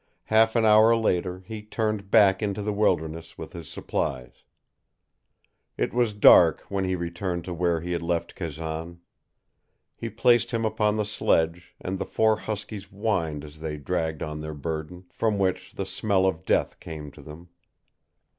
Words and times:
Half 0.23 0.55
an 0.55 0.65
hour 0.65 0.95
later 0.95 1.43
he 1.45 1.61
turned 1.61 2.09
back 2.09 2.41
into 2.41 2.63
the 2.63 2.73
wilderness 2.73 3.37
with 3.37 3.53
his 3.53 3.69
supplies. 3.69 4.37
It 5.77 5.93
was 5.93 6.13
dark 6.15 6.61
when 6.69 6.85
he 6.85 6.95
returned 6.95 7.43
to 7.43 7.53
where 7.53 7.81
he 7.81 7.91
had 7.91 8.01
left 8.01 8.33
Kazan. 8.33 9.01
He 9.95 10.09
placed 10.09 10.49
him 10.49 10.65
upon 10.65 10.95
the 10.95 11.05
sledge 11.05 11.75
and 11.79 11.99
the 11.99 12.07
four 12.07 12.35
huskies 12.35 12.85
whined 12.85 13.45
as 13.45 13.59
they 13.59 13.77
dragged 13.77 14.23
on 14.23 14.41
their 14.41 14.55
burden, 14.55 15.05
from 15.11 15.37
which 15.37 15.73
the 15.73 15.85
smell 15.85 16.25
of 16.25 16.45
death 16.45 16.79
came 16.79 17.11
to 17.11 17.21
them. 17.21 17.49